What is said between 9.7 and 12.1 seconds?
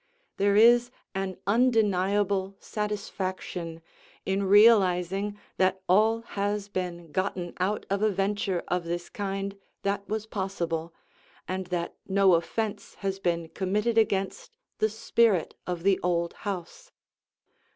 that was possible, and that